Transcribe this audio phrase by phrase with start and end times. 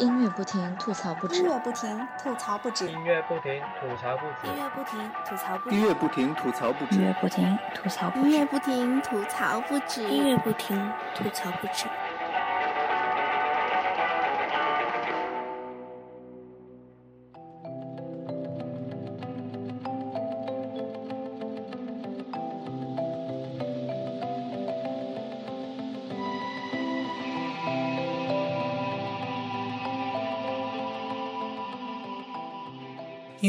[0.00, 1.36] 音乐不停，吐槽不止。
[1.36, 2.90] 音乐不停，吐槽不止。
[2.90, 4.48] 音乐不停，吐槽不止。
[4.48, 5.76] 音乐不停，吐槽不止。
[5.76, 6.96] 音乐不停，吐槽不止。
[6.96, 8.28] 音乐不停，吐槽不止。
[8.28, 10.02] 音乐不停，吐槽不止。
[10.02, 11.86] 音乐不停，吐槽不止。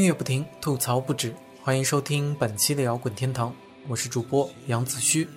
[0.05, 1.33] 乐不停，吐槽不止。
[1.63, 3.51] 欢迎收听本期的摇滚天堂，
[3.87, 5.27] 我是主播杨子虚。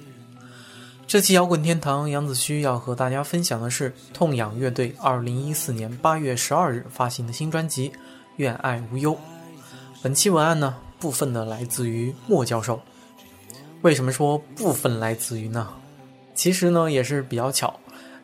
[1.06, 7.88] 这期摇滚天堂，杨子虚要和大家分享的是痛仰乐队2014年8月12日发行的新专辑
[8.36, 9.14] 《愿爱无忧》。
[10.02, 12.78] 本期文案呢，部分的来自于莫教授。
[13.80, 15.66] 为什么说部分来自于呢？
[16.34, 17.74] 其实呢，也是比较巧，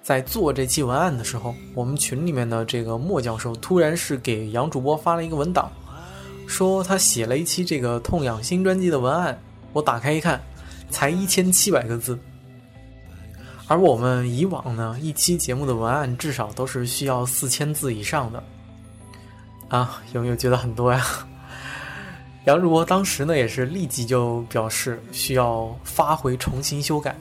[0.02, 5.72] 在做这期文案的时候，我们群里面的这个莫教授突然是给杨主播发了一个文档。
[6.46, 9.38] 说他写了一期这个痛仰新专辑的文案，
[9.72, 10.40] 我打开一看，
[10.90, 12.18] 才一千七百个字。
[13.66, 18.42] 而我们以往呢，一期节目的文案至少都是需要四千字以上的。
[19.68, 21.02] 啊，有没有觉得很多呀？
[22.44, 27.16] 杨主播当时呢也是立即就表示需要发回重新修改，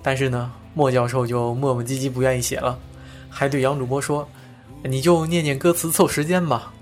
[0.00, 2.78] 但是呢，莫教授就磨磨唧唧不愿意写了，
[3.28, 4.26] 还对杨主播说
[4.84, 6.72] ：“你就念念歌词凑时间吧。”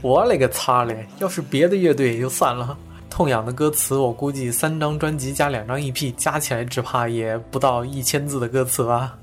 [0.00, 1.06] 我勒个擦嘞！
[1.18, 2.76] 要是别的乐队也就算了，
[3.10, 9.18] 痛痒的歌词我估计三张专辑加两张 EP 加起来，只怕也不到一千字的歌词吧？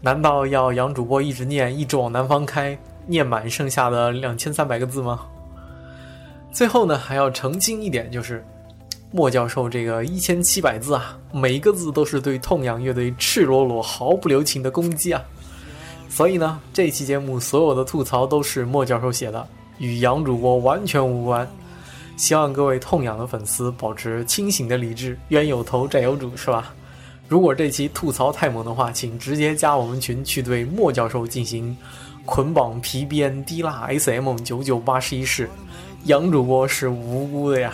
[0.00, 5.26] 难道要杨主播一直念“一直往南方开”，念满剩下的两千三百个字吗？
[6.52, 8.44] 最后呢，还要澄清一点，就是
[9.10, 15.20] 莫教授这个一千七百字啊，每一个字都是对痛仰乐队赤裸裸、毫不留情的攻击啊！
[16.08, 19.44] 所以呢，这期节目所有的吐槽都是莫教授写的。
[19.78, 21.48] 与杨主播完全无关，
[22.16, 26.72] 希望各位痛痒的粉丝保持清醒的理智，冤有头债有主，是吧？
[27.28, 31.76] 如果这期吐槽太猛的话，请直接加我们群去对莫教授进行
[32.24, 35.48] 捆绑皮鞭滴蜡 SM 九九八十一式，
[36.04, 37.72] 杨主播是无辜的呀。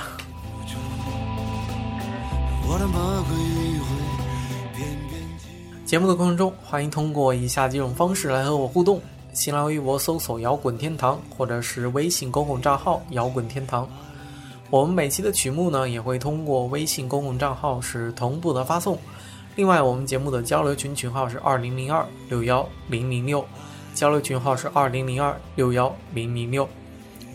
[5.84, 9.00] 节目的过程中，欢迎通过以下几种方式来和我互动。
[9.32, 13.88] 新浪微博搜索“摇滚天堂”或者是微信公共账号“摇滚天堂”。
[14.70, 18.98] 我们每期的曲目呢，也会通过微信公共账号是同步的发送。
[19.56, 23.44] 另外，我们节目的交流群群号是二零零二六幺零零六，
[23.94, 26.69] 交流群号是二零零二六幺零零六。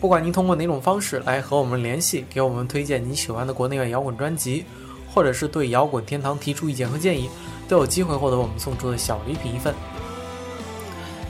[0.00, 4.64] 不管您通过哪种方式来和我们联系，给我们推荐你喜欢的国内外摇滚专辑，
[5.14, 7.28] 或者是对摇滚天堂提出意见和建议，
[7.68, 9.74] 都有机会获得我们送出的小礼品一份。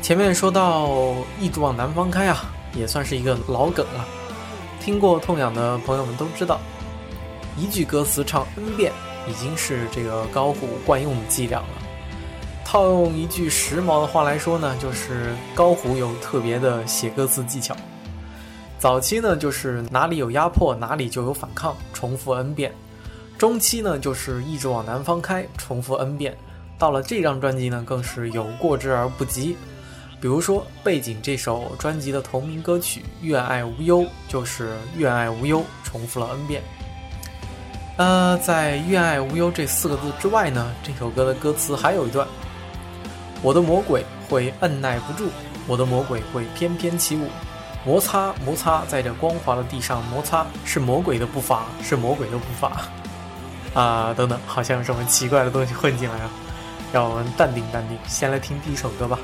[0.06, 2.44] 前面说到“一直往南方开”啊，
[2.77, 4.06] 也算是一个老梗了。
[4.81, 6.61] 听过痛痒的朋友们都知道，
[7.59, 8.93] 一句歌词唱 n 遍，
[9.28, 11.69] 已经是这个高虎惯用的伎俩了。
[12.65, 17.77] 套用一句时髦的话来说呢，就是高虎有特别的写歌词技巧。
[18.78, 22.71] 早期呢，就是哪里有压迫，哪里就有反抗，重复 n 遍；
[23.37, 26.33] 中期呢，就是一直往南方开，重复 n 遍；
[26.78, 29.56] 到了这张专辑呢，更是有过之而不及。
[30.26, 36.60] 比如说，背景这首专辑的同名歌曲《愿爱无忧》就是“愿爱无忧”重复了 n 遍。
[37.97, 42.26] 呃，在“愿爱无忧”这四个字之外呢，这首歌的歌词还有一段
[43.41, 45.28] ：“我的魔鬼会按耐不住，
[45.69, 47.28] 我的魔鬼会翩翩起舞，
[47.84, 52.82] 摩擦摩擦，在这光滑的地上摩擦，是魔鬼的步伐，是魔鬼的步伐。
[53.81, 56.31] ”啊，等等，好像有什么奇怪的东西混进来了，
[56.93, 59.16] 让我们淡定淡定，先来听第一首歌吧。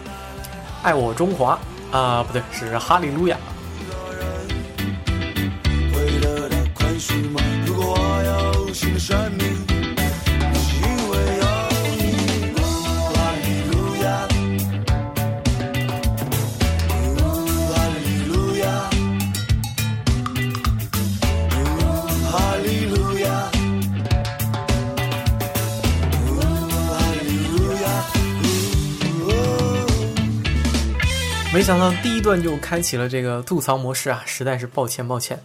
[0.84, 1.56] 《爱我中华》
[1.96, 3.36] 啊、不对，是《哈利路亚》。
[5.94, 8.68] 为了宽恕吗如果我
[31.72, 35.42] 想到第一段就开启了这个吐槽模式啊，实在是抱歉抱歉。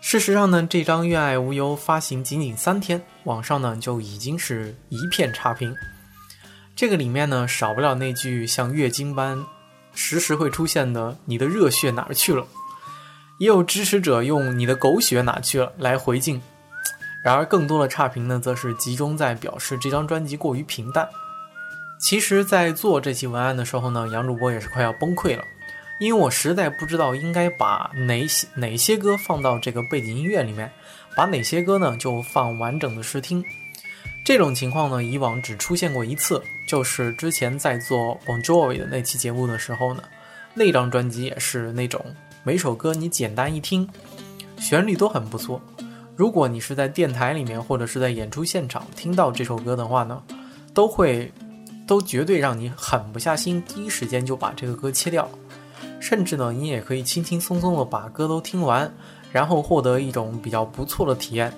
[0.00, 5.74] 事实上呢，这张《愿爱无忧》发行仅仅三天，网上呢就已经是一片差评。
[6.76, 9.44] 这个里面呢少不了那句像月经般
[9.92, 12.46] 时时会出现的“你的热血哪儿去了”，
[13.40, 16.40] 也有支持者用“你的狗血哪去了”来回敬。
[17.24, 21.08] 然而更多的差评呢，则是集中在表示这张专辑过于平淡。
[22.00, 25.42] 其实，在做这期文案的时候呢，杨主播也是快要崩溃了，
[25.98, 30.70] 因为我实在不知道应该把哪些哪些歌放到这个背景音乐里面，
[31.16, 33.44] 把哪些歌呢就放完整的试听。
[34.24, 40.02] 这种情况呢，以往只出现过一次，就是之前在做 Bon Jovi 的那期节目的时候呢，
[40.54, 42.02] 那张专辑也是那种
[42.42, 43.86] 每首歌你简单一听，
[44.58, 45.60] 旋律都很不错。
[46.16, 50.22] 如果你是在电台里面或者是在演出现场听到这首歌的话呢，
[50.72, 51.30] 都会
[51.86, 55.28] 都绝对让你狠不下心，第一时间就把这个歌切掉。
[56.04, 58.92] 甚至呢，你也可以轻轻松松的把歌都听完，
[59.32, 61.50] 然后获得一种比较不错的体验。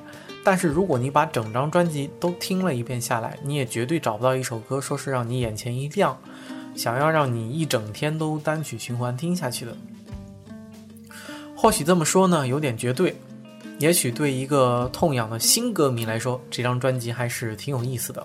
[0.45, 6.17] 但是如果你把整张专辑都听了一遍下来，你也绝对找不到一首歌说是让你眼前一亮，
[6.77, 9.77] 想要让你一整天都单曲循环听下去的。
[11.57, 13.17] 或许这么说呢，有点绝对。
[13.81, 18.25] 也许对一个痛痒的新歌迷来说，这张专辑还是挺有意思的。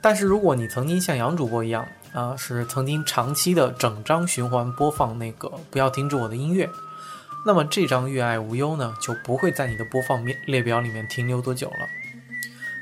[0.00, 6.68] 但是如果你曾经像杨主播一样，啊，是曾经长期的整张循环播放那个不要停止我的音乐，
[7.46, 11.88] 那么这张越爱无忧呢就不会在你的播放列列表里面停留多久了。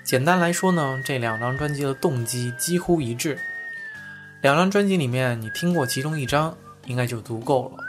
[0.03, 3.39] 简单来说呢，这两张专辑的动机几乎一致，
[4.41, 7.85] 两张专辑里面你听过其中一张应该就足够了。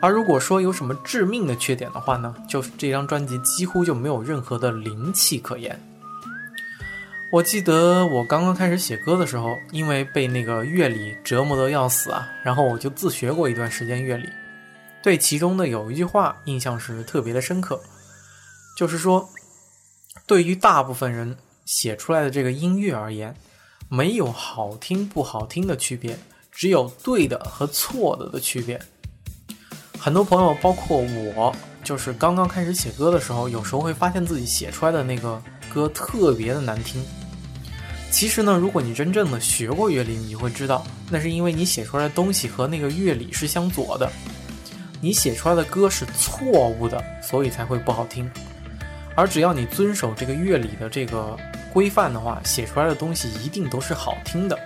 [0.00, 5.78] 而如果说有什么致命的缺点的话呢，就是这张专辑几乎就没有任何的灵气可言。
[7.32, 14.28] 我记得我刚刚开始写歌的时候，因为被那个乐理折磨得要死啊，然后我就自学过一段时间乐理，
[15.00, 17.80] 对其中的有一句话印象是特别的深刻，
[18.76, 19.28] 就是说，
[20.26, 21.36] 对于大部分人
[21.66, 23.32] 写出来的这个音乐而言，
[23.88, 26.18] 没有好听不好听的区别，
[26.50, 28.76] 只有对的和错的的区别。
[29.96, 31.54] 很多朋友，包括我，
[31.84, 35.40] 就是刚刚开始写歌的时候，有时候会发现自己写出来的那个
[35.72, 37.00] 歌特别的难听。
[38.10, 44.10] 其实呢，如果你真正的学过乐理，你会知道，那是因为你写出来的东西和那个乐理是相左的，
[45.00, 48.30] 你写出来的歌是错误的，所以才会不好听。
[49.14, 51.36] 而只要你遵守这个乐理的这个
[51.72, 54.58] 规范的话，写出来的东西一定都是好听的。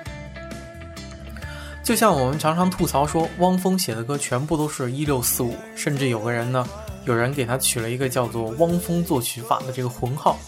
[1.82, 6.67] 就像我们常常吐槽说，汪峰写的歌全部都是一六四五，甚至有个人呢，
[7.05, 10.38] 有人给他取了一个叫做“汪峰作曲法”的这个浑号。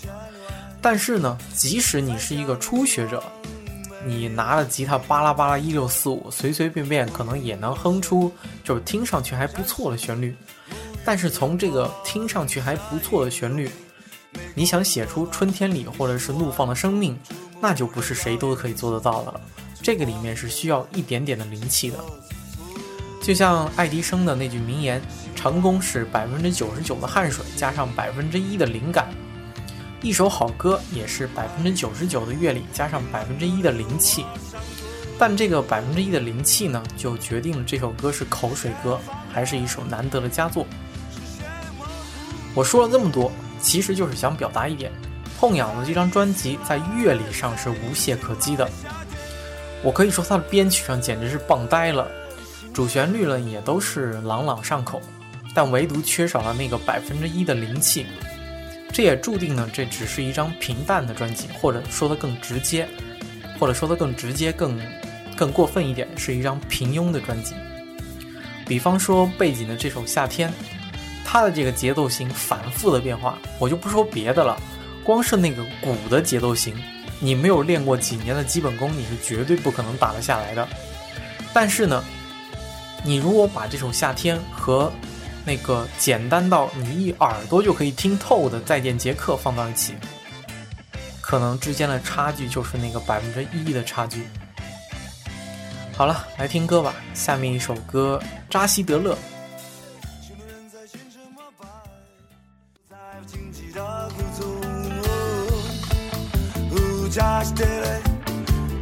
[0.88, 3.20] 但是呢，即使你是一个初学者，
[4.06, 10.36] 你拿了吉他巴拉巴拉一六四五，随随便便可能也能哼出就是听上去还不错的旋律。
[11.04, 13.68] 但是从这个听上去还不错的旋律，
[14.54, 17.18] 你想写出春天里或者是怒放的生命，
[17.60, 19.40] 那就不是谁都可以做得到的了。
[19.82, 21.98] 这个里面是需要一点点的灵气的。
[23.20, 25.02] 就像爱迪生的那句名言
[25.34, 29.08] ：“成功是百分之九十九的汗水加上百分之一的灵感。”
[30.02, 34.24] 一首好歌也是百分之九十九的乐理加上百分之一的灵气，
[35.18, 39.00] 但这个百分之一的灵气呢，就决定了这首歌是口水歌
[39.32, 40.66] 还是一首难得的佳作。
[42.54, 44.92] 我说了这么多，其实就是想表达一点：
[45.40, 48.68] 痛痒的这张专辑在乐理上是无懈可击的。
[49.82, 52.06] 我可以说它的编曲上简直是棒呆了，
[52.72, 55.00] 主旋律呢也都是朗朗上口，
[55.54, 58.06] 但唯独缺少了那个百分之一的灵气。
[58.96, 62.88] 这也注定呢，这只是一张平淡的专辑，或者说的更直接，
[63.60, 64.80] 或者说的更直接、更
[65.36, 67.54] 更过分一点，是一张平庸的专辑。
[68.66, 70.48] 比方说背景的这首《夏天》，
[71.26, 74.58] 它的这个节奏型反复的变化，我就不说别的了，
[75.04, 76.74] 光是那个鼓的节奏型，
[77.20, 80.66] 你没有练过几年的基本功，你是绝对不可能打得下来的。
[81.52, 82.02] 但是呢，
[83.04, 84.90] 你如果把这首《夏天》和
[85.46, 89.94] 那个简单到你一耳朵就可以听透的《再见杰克》放到一起，
[91.20, 94.26] 可能之间的差距就是那个百分之一的差距。
[95.96, 96.96] 好了，来听歌吧。
[97.14, 99.14] 下面一首歌《扎西德勒》。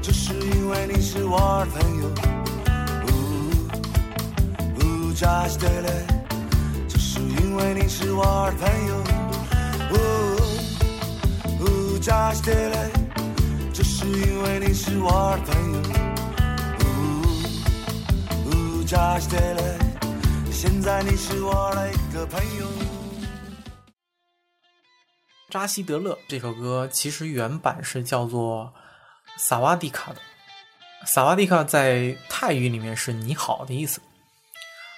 [0.02, 2.10] 这是因为你是我朋友。
[7.54, 8.96] 因为你是我的朋友，
[9.92, 9.94] 呜
[11.62, 12.90] 呜，扎西德勒，
[13.72, 15.78] 这是因为你是我的朋友，
[18.50, 19.78] 呜呜，扎西德勒，
[20.50, 22.66] 现在你是我的一个朋友。
[25.48, 28.74] 扎西德勒这首歌其实原版是叫做
[29.36, 30.18] 萨瓦迪卡的，
[31.06, 34.00] 萨瓦迪卡在泰语里面是你好的意思。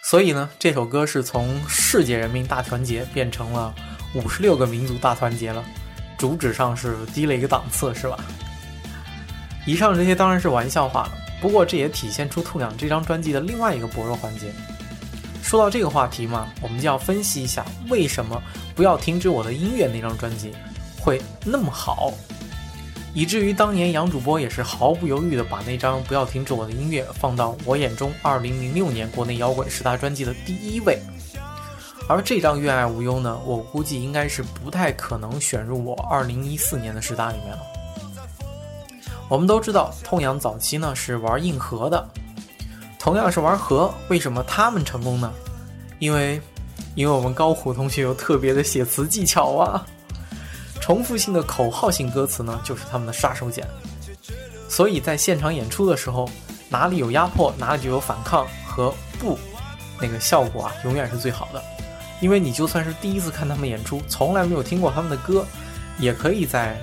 [0.08, 3.74] 所以呢，这首歌是从世界人民大团结变成了
[4.14, 5.64] 五十六个民族大团结了，
[6.16, 8.16] 主旨上是低了一个档次，是吧？
[9.66, 11.12] 以上这些当然是玩笑话了。
[11.40, 14.52] 不过这也体现出痛仰这张专辑的另外一个薄弱环节。
[15.42, 18.40] 说到这个话题嘛，我们就要分析一下为什么
[18.76, 20.52] 不要停止我的音乐那张专辑
[21.00, 22.12] 会那么好，
[23.16, 31.00] 以至于当年杨主播也是毫不犹豫的把那张不要停止我的音乐放到我眼中2006年国内摇滚十大专辑的第一位。
[32.10, 37.62] 而这张《愿爱无忧》呢，我估计应该是不太可能选入我2014年的十大里面了。
[39.30, 42.06] 我们都知道，痛仰早期呢是玩硬核的。
[42.98, 45.32] 同样是玩核，为什么他们成功呢？
[46.00, 46.38] 因为，
[46.94, 49.86] 因为我们高虎同学有特别的写词技巧啊！
[50.86, 53.60] 重复性的口号性歌词呢，就是他们的杀手锏。
[54.68, 56.30] 所以在现场演出的时候，
[56.68, 59.36] 哪里有压迫，哪里就有反抗和不，
[60.00, 61.60] 那个效果啊，永远是最好的。
[62.20, 65.44] 因为你就算是第一次看他们演出，从来没有听过他们的歌，
[65.98, 66.80] 也可以在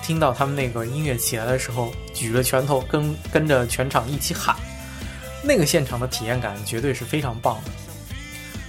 [0.00, 4.54] 听到他们那个音乐起来的时候，举着拳头跟跟着全场一起喊。
[5.42, 7.72] 那个现场的体验感绝对是非常棒的。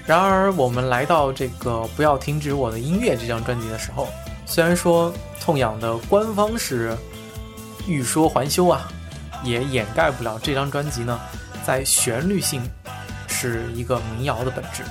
[0.08, 4.08] 然而，我们来到这个《不要停止我的音乐》这张专辑的时候，
[4.46, 6.98] 虽然说痛仰的官方是
[7.88, 8.88] 欲说还休啊，
[9.44, 11.20] 也掩盖不了这张专辑呢，
[11.66, 12.62] 在旋律性
[13.28, 14.84] 是一个民谣的本质。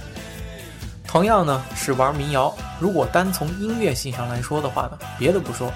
[1.07, 2.55] 同样呢，是玩民谣。
[2.79, 5.73] 如果单从音乐性上来说的话呢，别的不说，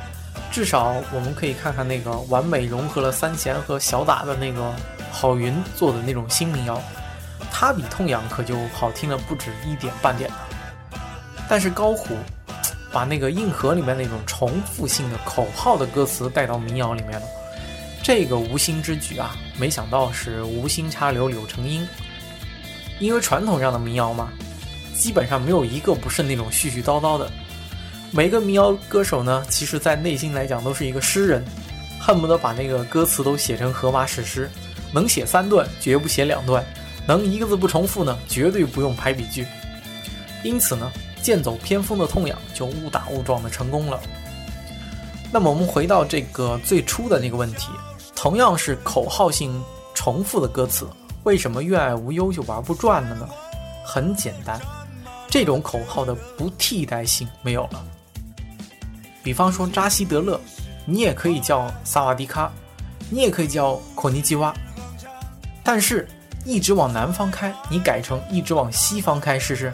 [0.50, 4.72] 至少我们可以看看那个完美融合了三弦和小打的那个。
[5.16, 6.82] 郝云做的那种新民谣，
[7.48, 10.36] 它比痛仰可就好听了不止一点半点了
[11.48, 12.16] 但是高虎
[12.94, 17.26] 把那个硬核里面那种重复性的口号的歌词带到民谣里面了，
[18.04, 21.84] 这个无心之举啊，没想到是无心插柳柳成荫。
[23.00, 24.32] 因为传统上的民谣嘛，
[24.96, 27.28] 基本上没有一个不是那种絮絮叨叨的。
[28.12, 31.44] 每个民谣歌手呢，其实在内心来讲都是一个诗人，
[31.98, 34.48] 恨不得把那个歌词都写成荷马史诗。
[34.92, 36.62] 能写三段，绝不写两段；
[37.08, 39.44] 能一个字不重复呢，绝对不用排比句。
[40.44, 40.92] 因此呢，
[41.24, 43.98] 剑走偏锋的痛痒就误打误撞的成功了。
[45.32, 47.70] 那么我们回到这个最初的那个问题，
[48.14, 49.58] 同样是口号性
[49.94, 50.86] 重复的歌词，
[51.22, 53.26] 为什么愿爱无忧就玩不转了呢？
[53.86, 54.60] 很简单，
[55.30, 57.82] 这种口号的不替代性没有了。
[59.22, 60.38] 比方说扎西德勒，
[60.84, 62.52] 你也可以叫萨瓦迪卡，
[63.08, 64.54] 你也可以叫孔尼基哇。
[65.62, 66.06] 但是，
[66.44, 69.72] 一直往南方开，你改成一直往西方开试试。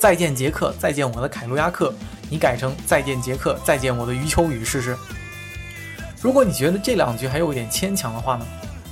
[0.00, 1.92] 再见杰克，再见我的凯路亚克，
[2.30, 4.96] 你改成再见杰克，再见我的余秋雨试试。
[6.22, 8.46] 如果你觉得这两句还有一点牵强的话呢，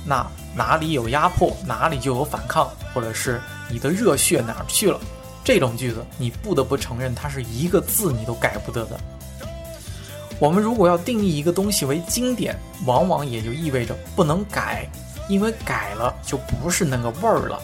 [0.05, 0.23] 那
[0.55, 4.99] 哪里有压迫，哪里就有反抗，或者是你的热血哪儿去了？
[5.43, 8.99] 这种句子，你不得不承认，它是一个字你都改不得的。
[10.37, 14.87] 我们如果要定义一个东西为经典，往往也就意味着不能改。
[15.27, 17.61] 因为改了就不是那个味儿了，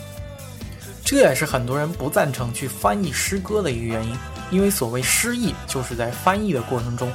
[1.06, 4.18] 这也是很多人不赞成去翻译诗歌的一个原因。
[4.52, 7.12] 因为所谓诗意，就是在翻译的过程中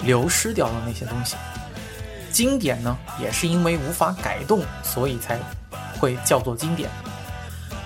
[0.00, 1.34] 流失掉的那些东西。
[2.30, 5.38] 经典呢，也是因为无法改动，所以才
[5.98, 6.90] 会叫做经典。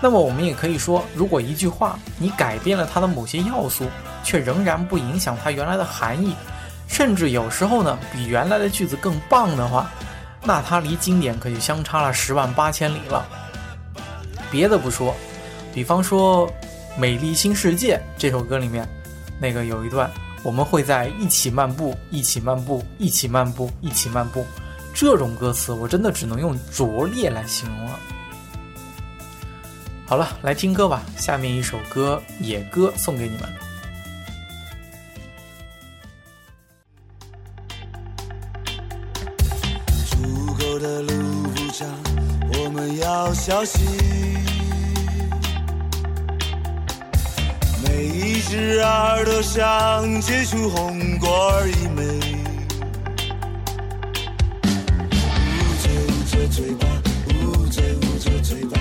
[0.01, 3.87] 那么我们也可以说，如果一句话你改变了它的某些要素，
[4.25, 6.35] 却仍然不影响它原来的含义，
[6.89, 9.89] 甚至有时候呢比原来的句子更棒的话。
[10.43, 13.27] 那它离经典可就相差了十万八千里了。
[14.51, 15.15] 别的不说，
[15.73, 16.49] 比方说
[16.99, 18.89] 《美丽新世界》这首歌里面，
[19.41, 20.11] 那个有一段，
[20.43, 24.45] 我们会在一起漫步，一起漫步，一起漫步，一起漫步。
[24.93, 27.99] 这种歌词，我真的只能用拙劣来形容了。
[30.05, 31.05] 好了，来听歌吧。
[31.17, 33.49] 下面一首歌《野歌》送给你们。
[42.87, 43.87] 要小心，
[47.85, 52.03] 每一只耳朵上结出红果一枚。
[55.57, 56.87] 捂嘴捂着嘴巴，
[57.45, 58.79] 捂嘴捂着嘴巴，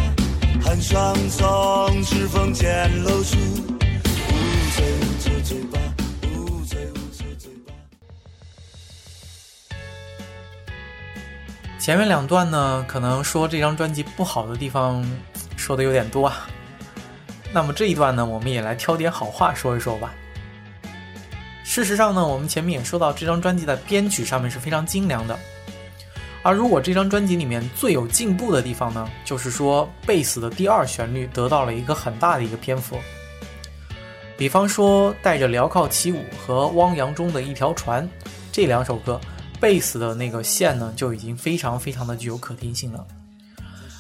[0.62, 3.69] 寒霜从指缝间露出。
[11.90, 15.04] 前面两段呢，可能说这张专辑不好的地方
[15.58, 16.48] 说的有点多啊。
[17.52, 20.14] 那么这一段呢，我们也来挑点好话说一说吧。
[21.64, 25.36] 事实上呢，我们前面也说到，这张专辑在编曲上面是非常精良的。
[26.44, 33.00] 而如果这张专辑里面最有进步的地方呢，就是说贝斯的第二旋律得到了一个很大的一个篇幅。
[34.38, 38.08] 比方说带着镣铐起舞和汪洋中的一条船
[38.52, 39.20] 这两首歌。
[39.60, 43.06] 贝斯的那个线呢，就已经非常非常的具有可听性了。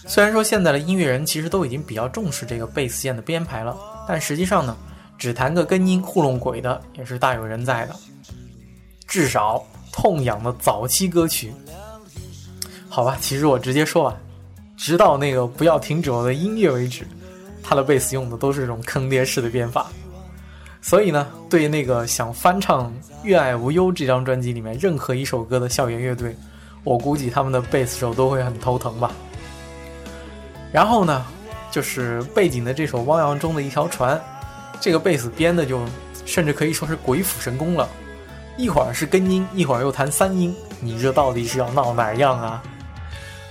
[0.07, 4.75] 虽然说现在的音乐人其实都已经比较重视这个贝斯线的编排了，但实际上呢，
[5.17, 7.95] 只弹个根音糊弄鬼的也是大有人在的。
[9.05, 11.53] 至少痛痒的早期歌曲，
[12.87, 14.17] 好吧，其实我直接说吧，
[14.77, 17.07] 直到那个不要停止我的音乐为止，
[17.61, 19.91] 他的贝斯用的都是这种坑爹式的编法。
[20.81, 22.87] 所以呢，对那个想翻唱
[23.23, 26.35] 《愿爱无忧》这张专辑里面任何一首歌的校园乐队，
[26.83, 29.11] 我估计他们的贝斯手都会很头疼吧。
[30.71, 31.25] 然后呢，
[31.69, 34.17] 就是背景的这首《汪洋中的一条船》，
[34.79, 35.85] 这个贝斯编的就
[36.25, 37.87] 甚至可以说是鬼斧神工了，
[38.57, 42.63] 一会儿是根音，一会儿又弹三音，你这到底是要闹哪样啊？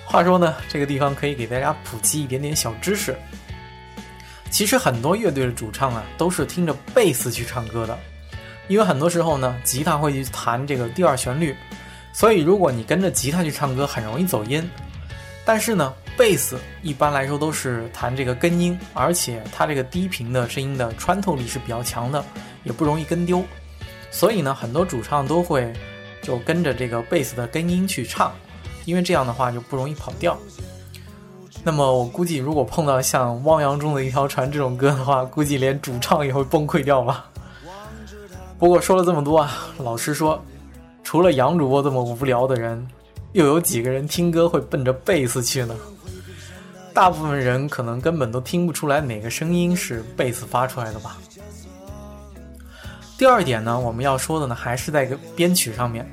[0.06, 3.14] 话说呢，这个地方可以给大家普及一点点小知识。
[4.50, 7.99] 其实很多乐队的主唱啊，都是听着贝斯去唱歌的，
[8.67, 11.55] 因为很多时候呢，吉他会去弹这个第二旋律，
[12.12, 14.69] 所以如果你跟着吉他去唱歌，很容易走音。
[15.45, 22.23] 但是呢，贝斯一般来说都是弹这个根音，而且它这个低频的声音的穿透力是比较强的，
[22.64, 23.43] 也不容易跟丢。
[24.11, 25.73] 所以呢，很多主唱都会
[26.21, 28.35] 就跟着这个贝斯的根音去唱，
[28.85, 30.38] 因为这样的话就不容易跑调。
[31.68, 37.26] 那么我估计，如果碰到像《汪洋中的一条船》这种歌的话，估计连主唱也会崩溃掉吧。
[38.58, 40.42] 不过说了这么多啊，老实说，
[41.04, 42.88] 除了杨主播这么无聊的人。
[43.32, 45.76] 又有几个人听歌会奔着贝斯去呢？
[46.94, 51.18] 大部分人可能根本都听不出来哪个声音是贝斯发出来的吧。
[53.18, 56.10] 第二点呢，我们要说的呢，还是在个编曲上面。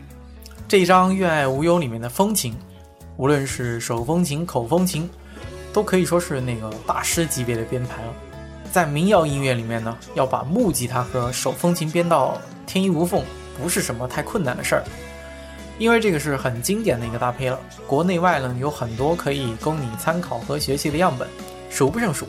[0.67, 2.53] 这张《愿爱无忧》里面的风琴，
[3.15, 5.09] 无论是手风琴、口风琴，
[5.75, 8.13] 都可以说是那个大师级别的编排了。
[8.71, 13.21] 在民谣音乐里面呢，要把木吉他和手风琴编到天衣无缝，
[13.61, 14.83] 不是什么太困难的事儿。
[15.77, 21.27] 因为这个是很经典的一个搭配了，国内外呢有很多可以供你参考和学习的样本，
[21.69, 22.25] 数不胜数。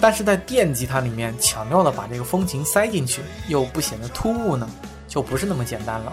[0.00, 4.68] 但是在电吉他里面巧妙的把这个风琴塞进去，又不显得突兀呢，
[5.06, 6.12] 就不是那么简单了。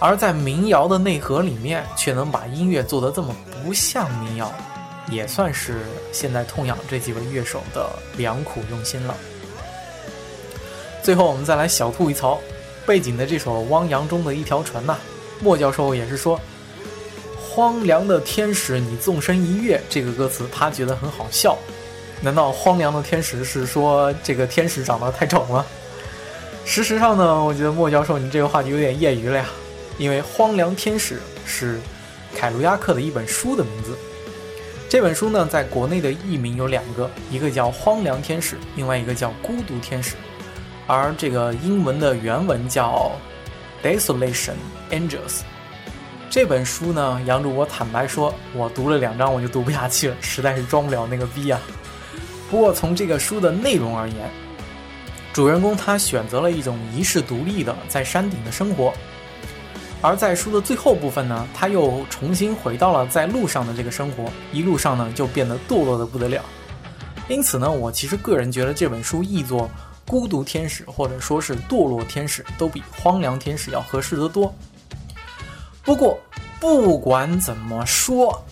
[0.00, 4.52] 而在民谣的内核里面，却能把音乐做得这么不像民谣，
[5.10, 5.80] 也算是
[6.12, 9.14] 现在痛仰这几位乐手的良苦用心了。
[11.02, 12.38] 最后，我们再来小吐一槽。
[12.86, 14.96] 背景的这首《汪洋中的一条船》呐，
[15.40, 16.40] 莫教授也是说
[17.38, 21.56] ：“荒凉的天使，你纵身一跃。”这个歌词他觉得很好笑。
[22.22, 25.66] 难道荒凉的天使是说这个天使长得太丑了？
[26.64, 29.46] 事实上呢，我觉得莫教授你这个话就有点业余了呀。
[29.98, 31.78] 因为《荒凉天使》是
[32.34, 33.96] 凯鲁亚克的一本书的名字。
[34.88, 40.14] 这本书呢，在国内的译名有两个，一个叫《荒凉天使》，另外一个叫《孤独天使》。
[40.86, 43.12] 而这个英文的原文叫
[43.86, 44.54] 《Desolation
[44.90, 45.10] Angels》。
[46.30, 51.60] 这本书呢，杨主播坦白说，我读了两章我就读不下去了，实在是装不了那个逼啊。
[52.50, 54.30] 不过从这个书的内容而言，
[55.34, 58.94] 主人公他选择了一种遗世独立的在山顶的生活，
[60.00, 66.42] 而在书的最后部分呢，他又重新回到了在路上的这个生活，一路上呢就变得堕落的不得了。
[67.28, 69.70] 因此呢，我其实个人觉得这本书译作。
[70.06, 74.50] 孤独天使，或者说是堕落天使，都比荒凉天使要合适得多。
[75.82, 76.18] 不过，
[76.58, 78.42] 不管怎么说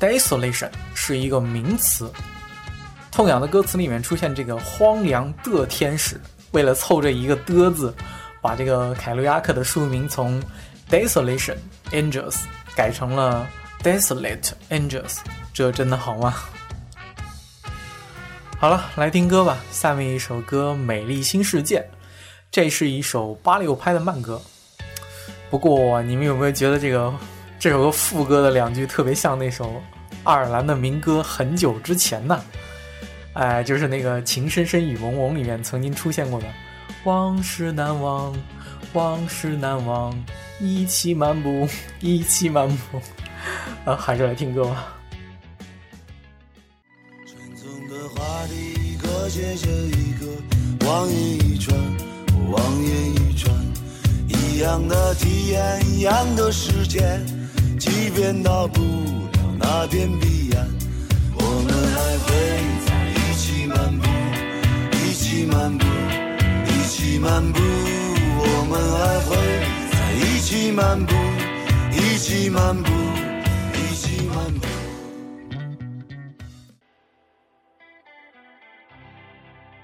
[0.00, 2.10] ，desolation 是一个名词。
[3.12, 7.94] 痛痒的歌词里面出现这个荒凉的天使，为了凑这一个的字，
[8.40, 10.42] 把这个凯鲁亚克的书名从
[10.90, 11.56] desolation
[11.90, 12.44] angels
[12.76, 13.46] 改成了
[13.82, 15.18] desolate angels，
[15.52, 16.34] 这真的好吗？
[18.58, 19.58] 好了，来听歌吧。
[19.70, 21.80] 下面一首歌《美丽新世界》，
[22.50, 24.40] 这是一首八六拍的慢歌。
[25.48, 27.14] 不过，你们有没有觉得这个
[27.58, 29.80] 这首歌副歌的两句特别像那首
[30.24, 32.42] 爱尔兰的民歌《很久之前》呢？
[33.34, 36.46] 哎，就是那个《情深深雨蒙蒙》里面曾经出现过的
[37.04, 38.34] “往事难忘，
[38.92, 40.14] 往事难忘，
[40.60, 41.66] 一起漫步，
[42.00, 43.00] 一起漫步”。
[43.86, 44.94] 啊，还是来听歌吧。
[47.26, 51.78] 匆匆的话题，一个接着一个，望眼欲穿，
[52.50, 53.54] 望眼欲穿，
[54.28, 57.24] 一样的体验，一样的时间，
[57.78, 60.67] 即便到不了那片彼岸，
[67.20, 69.36] 漫步，我们还会
[69.90, 71.14] 在一起漫步，
[71.92, 72.90] 一起漫步，
[73.74, 74.66] 一起漫步。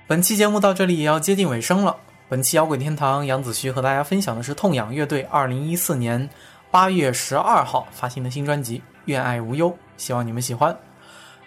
[0.07, 1.97] 本期节目到这里也要接近尾声了。
[2.29, 6.31] 本期摇滚天堂，杨子胥和大家分享的是痛仰乐队2014年
[6.71, 10.77] 8月12号发行的新专辑《愿爱无忧》，希望你们喜欢。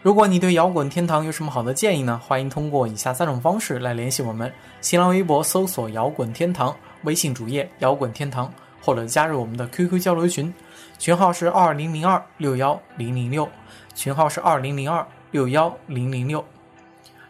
[0.03, 2.21] 如果你对摇滚天堂有什么好的建议呢？
[2.23, 10.53] 欢迎通过以下三种方式来联系我们：新浪微博搜索“摇滚天堂”，微信主页“摇滚天堂”，或者加入我们的 QQ 交流群，
[10.99, 13.49] 群号是二零零二六幺零零六，
[13.95, 16.45] 群号是二零零二六幺零零六。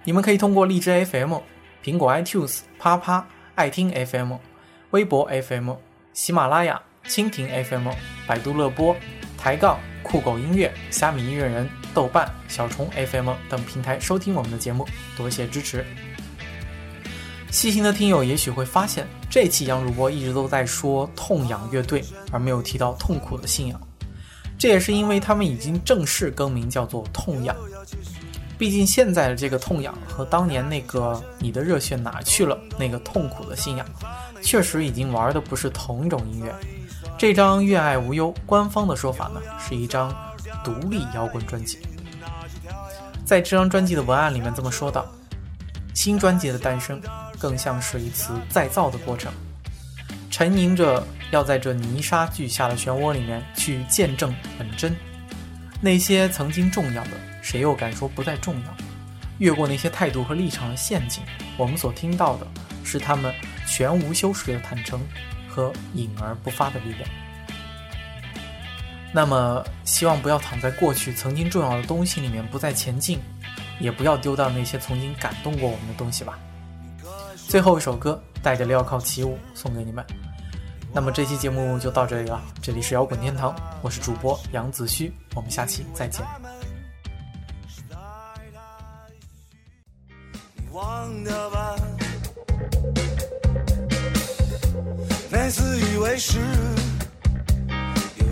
[0.04, 1.36] 你们可以通过荔枝 FM、
[1.84, 3.26] 苹果 iTunes、啪啪、
[3.56, 4.34] 爱听 FM、
[4.92, 5.72] 微博 FM、
[6.14, 7.88] 喜马拉雅、蜻蜓 FM、
[8.28, 8.94] 百度乐播、
[9.38, 9.80] 抬杠。
[10.04, 15.84] 酷狗音乐、虾米音乐人、豆瓣、小虫 FM 等平台收听我们的节目，多谢支持。
[17.50, 23.82] 细心的听友也许会发现，这期杨主播一直都在说痛仰乐队，而没有提到痛苦的信仰。
[24.60, 27.56] 这也是因为他们已经正式更名叫做痛仰。
[28.60, 33.84] 毕竟现在的这个痛仰和当年那个你的热血哪去了那个痛苦的信仰，
[34.44, 36.54] 确实已经玩的不是同一种音乐。
[37.18, 40.16] 这张《愿爱无忧》官方的说法呢，是一张
[40.64, 41.80] 独立摇滚专辑。
[43.28, 45.06] 在这张专辑的文案里面这么说道
[45.94, 47.02] ：“新专辑的诞生，
[47.38, 49.30] 更像是一次再造的过程，
[50.32, 54.96] 沉吟着要在这泥沙俱下的漩涡里面去见证本真。
[55.82, 57.12] 那些曾经重要的，
[57.42, 58.74] 谁又敢说不再重要？
[59.40, 61.22] 越过那些态度和立场的陷阱，
[61.58, 62.48] 我们所听到的
[62.82, 63.36] 是他们
[63.68, 65.02] 全无修饰的坦诚。”
[65.50, 67.10] 和隐而不发的力量。
[69.14, 73.20] 那么，希望不要躺在过去曾经重要的东西里面不再前进，
[73.80, 76.38] 也不要丢掉那些曾经感动过我们的东西吧。
[77.48, 80.06] 最后一首歌，带着镣铐起舞，送给你们。
[80.94, 86.26] 那么这期节目就到这里了，这里是摇滚天堂，我是主播杨子虚，我们下期再见。
[90.72, 91.76] 忘掉吧。
[95.50, 96.40] 自以为是，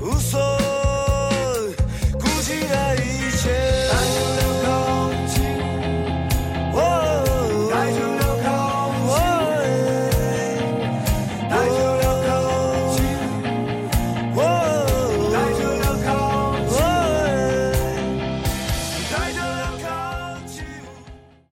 [0.01, 0.64] 无所。